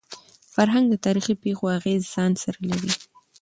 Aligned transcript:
فرهنګ 0.53 0.85
د 0.89 0.95
تاریخي 1.05 1.33
پېښو 1.43 1.65
اغېز 1.77 2.01
ځان 2.13 2.31
سره 2.43 2.59
لري. 2.69 2.91